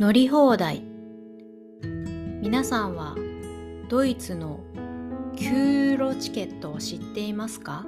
[0.00, 0.82] 乗り放題。
[2.40, 3.14] 皆さんは
[3.90, 4.60] ドイツの
[5.36, 7.84] 9ユーロチケットを知っていますか？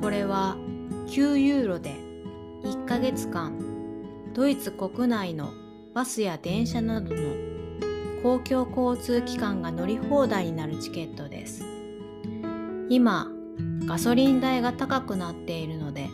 [0.00, 0.56] これは
[1.06, 1.94] 9ユーロで
[2.64, 3.56] 1ヶ月間
[4.34, 5.52] ドイツ国内の
[5.94, 7.22] バスや電車などの
[8.24, 11.64] 公共交通機関が乗り放題になるチケットです。
[12.88, 13.28] 今
[13.86, 16.08] ガソリン代が高くなっているので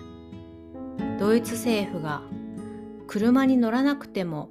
[1.19, 2.21] ドイツ政府が
[3.09, 4.51] 車に乗らなくても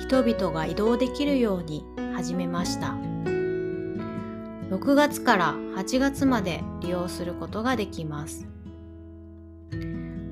[0.00, 2.96] 人々が移動できるように始めました。
[4.70, 8.46] 6月から8月まで利用することができます。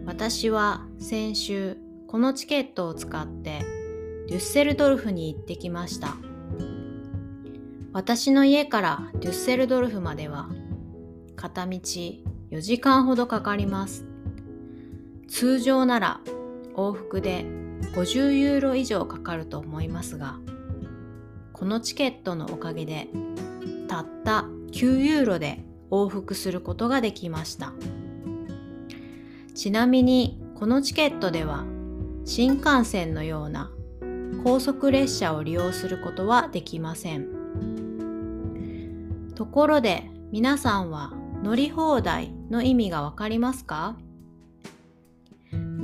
[0.07, 1.77] 私は先週
[2.07, 3.65] このチケットを使って
[4.29, 6.17] デュッセルドルフに行ってきました。
[7.93, 10.49] 私の家からデュッセルドルフまでは
[11.35, 14.05] 片道4時間ほどかかります。
[15.27, 16.21] 通常なら
[16.77, 17.45] 往復で
[17.95, 20.39] 50ユーロ以上かかると思いますが
[21.53, 23.09] このチケットのおかげで
[23.89, 27.73] たった9ユーロで往復することができました。
[29.55, 31.65] ちなみにこのチケットでは
[32.27, 33.71] 新幹線のような
[34.45, 37.27] 高速列車を利用することはできません。
[39.35, 41.13] ところで皆さんは
[41.43, 43.97] 乗り放題の意味がわかりますか？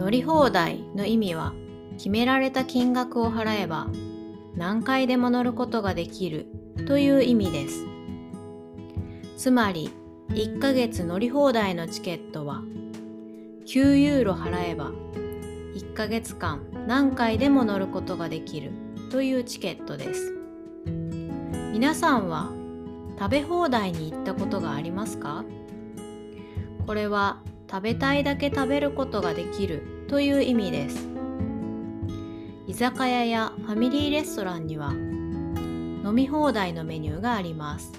[0.03, 1.53] 乗り放題の意味は
[1.97, 3.87] 決められた金額を払えば
[4.57, 6.49] 何回でも乗ることができる
[6.89, 7.87] という意味です。
[9.37, 9.93] つまり
[10.31, 12.63] 1ヶ月乗り放題のチケットは
[13.65, 14.91] 9ユーロ払えば
[15.77, 18.73] 1ヶ月間何回でも乗ることができる
[19.09, 20.37] というチケットです。
[21.73, 22.51] 皆さんは
[23.21, 25.45] 食べ放題に行ったことがありますか？
[26.89, 27.39] これは
[27.73, 31.09] 食べたいだけ食べることができるという意味です。
[32.67, 37.93] 居酒屋やファミリーレストランには飲み放題のメニューがあります。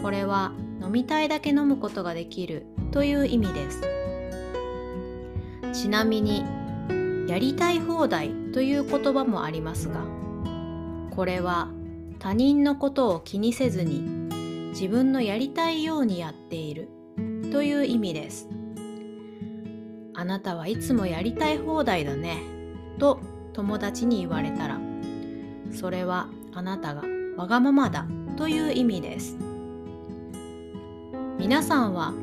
[0.00, 3.82] これは飲みたいだけ飲むことができるという意味です。
[5.72, 6.44] ちなみに
[7.26, 10.04] やりたい放題という言葉もありますが
[11.10, 11.70] これは
[12.18, 14.00] 他人のことを気にせずに
[14.70, 16.88] 自分のやりたいようにやっている
[17.52, 18.48] という意味です。
[20.14, 22.38] あなたはいつもやりたい放題だね。
[22.98, 23.20] と
[23.52, 24.80] 友達に言われたら
[25.70, 27.02] それはあなたが
[27.36, 28.06] わがままだ。
[28.38, 29.36] という意味です。
[31.38, 32.14] 皆さんは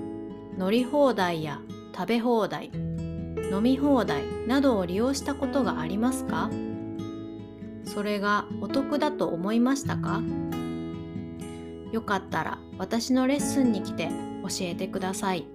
[0.58, 1.62] 乗り放題や
[1.96, 2.72] 食べ放題
[3.52, 6.50] 飲み放題などを利用したことがありますか？
[7.86, 10.22] それがお得だと思いましたか？
[11.92, 14.10] よかったら私のレッスンに来て
[14.44, 15.46] 教えてください。